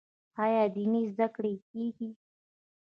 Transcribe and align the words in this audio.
آیا 0.43 0.63
دیني 0.75 1.01
زده 1.11 1.27
کړې 1.35 1.53
کیږي؟ 1.69 2.09